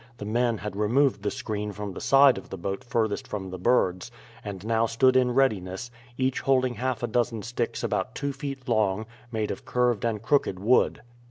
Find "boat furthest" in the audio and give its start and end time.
2.57-3.27